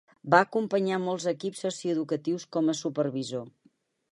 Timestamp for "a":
2.75-2.79